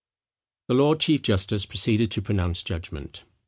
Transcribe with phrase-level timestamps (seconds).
[0.67, 3.23] The lord chief justice proceeded to pronounce judgment.